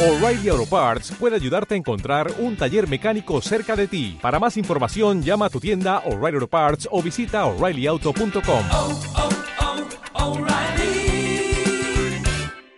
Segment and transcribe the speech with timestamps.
[0.00, 4.16] O'Reilly Auto Parts puede ayudarte a encontrar un taller mecánico cerca de ti.
[4.22, 8.64] Para más información, llama a tu tienda O'Reilly Auto Parts o visita oreillyauto.com.
[8.72, 9.00] oh,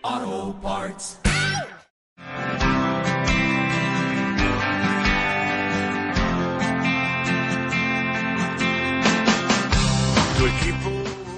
[0.03, 1.19] oh, Parts.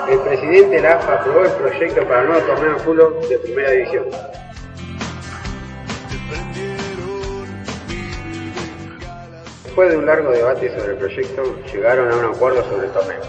[0.10, 3.38] El presidente de la AFA aprobó el proyecto para el nuevo torneo de fútbol de
[3.40, 4.06] primera división.
[9.74, 13.22] Después de un largo debate sobre el proyecto, llegaron a un acuerdo sobre el torneo.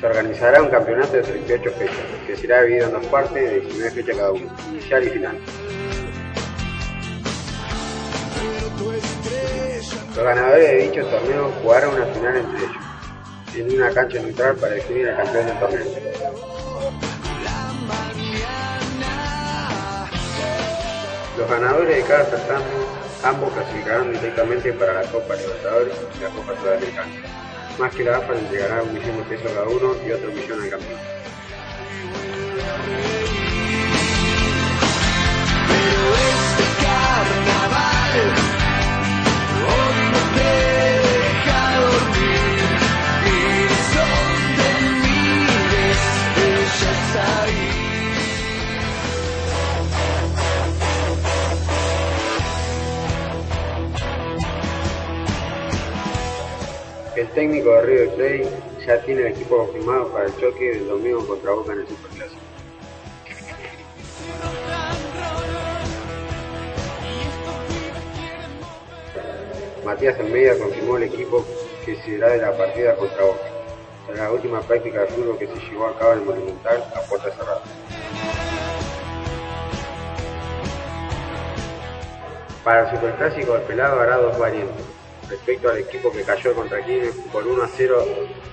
[0.00, 1.96] Se organizará un campeonato de 38 fechas,
[2.26, 5.38] que será dividido en dos partes de 19 fechas cada uno, inicial y final.
[10.16, 12.76] Los ganadores de dicho torneo jugaron una final entre ellos,
[13.54, 16.63] en una cancha neutral para definir al campeón del torneo.
[21.36, 22.62] Los ganadores de cada certamen,
[23.24, 27.12] ambos clasificarán directamente para la Copa Libertadores y la Copa Sudamericana.
[27.78, 30.70] Más que la AFA entregará un millón de pesos cada uno y otro millón al
[30.70, 31.00] campeón.
[57.34, 58.48] Técnico de River Plate
[58.86, 62.40] ya tiene el equipo confirmado para el choque del domingo contra Boca en el Superclásico.
[69.84, 71.44] Matías Almeida confirmó el equipo
[71.84, 73.50] que será de la partida contra Boca,
[74.06, 77.00] tras la última práctica de fútbol que se llevó a cabo en el Monumental a
[77.00, 77.62] puerta cerrada.
[82.62, 84.93] Para el Superclásico, el pelado hará dos variantes
[85.28, 88.04] respecto al equipo que cayó contra Quilmes por 1 a 0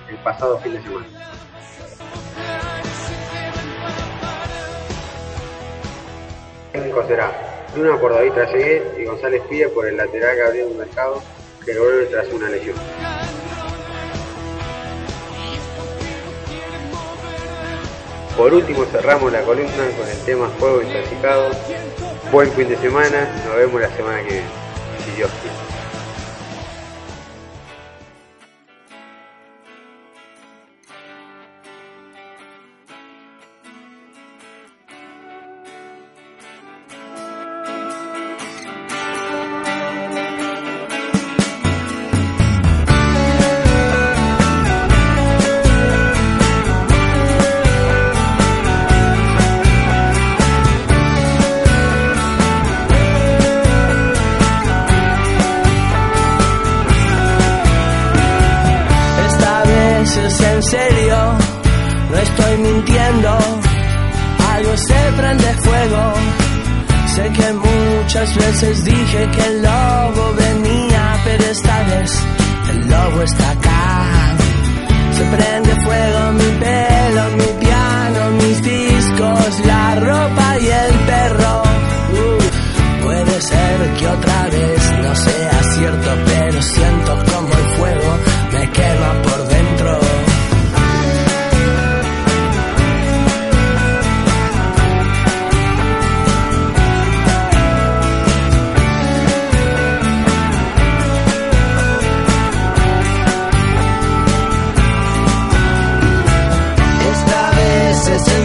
[0.10, 1.08] el pasado fin de semana.
[6.74, 11.22] El técnico será Bruno por David Traseguet y González Pide por el lateral Gabriel Mercado
[11.66, 12.76] que vuelve tras una lesión.
[18.36, 21.52] Por último cerramos la columna con el tema Juego Intoxicado.
[22.32, 24.61] Buen fin de semana, nos vemos la semana que viene,
[60.62, 61.18] en serio,
[62.12, 63.38] no estoy mintiendo.
[64.54, 66.14] Algo se prende fuego.
[67.16, 72.12] Sé que muchas veces dije que el lobo venía, pero esta vez
[72.70, 74.36] el lobo está acá.
[75.18, 80.91] Se prende fuego mi pelo, mi piano, mis discos, la ropa y el